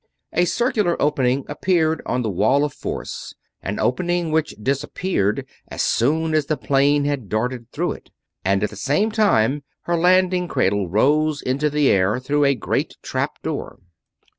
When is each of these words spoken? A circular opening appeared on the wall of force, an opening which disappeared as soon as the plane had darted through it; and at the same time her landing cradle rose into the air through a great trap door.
A 0.33 0.45
circular 0.45 0.99
opening 0.99 1.45
appeared 1.47 2.01
on 2.07 2.23
the 2.23 2.29
wall 2.31 2.63
of 2.63 2.73
force, 2.73 3.35
an 3.61 3.79
opening 3.79 4.31
which 4.31 4.55
disappeared 4.59 5.45
as 5.67 5.83
soon 5.83 6.33
as 6.33 6.47
the 6.47 6.57
plane 6.57 7.05
had 7.05 7.29
darted 7.29 7.71
through 7.71 7.91
it; 7.91 8.09
and 8.43 8.63
at 8.63 8.71
the 8.71 8.75
same 8.75 9.11
time 9.11 9.61
her 9.83 9.95
landing 9.95 10.47
cradle 10.47 10.89
rose 10.89 11.39
into 11.43 11.69
the 11.69 11.87
air 11.89 12.19
through 12.19 12.45
a 12.45 12.55
great 12.55 12.95
trap 13.03 13.43
door. 13.43 13.77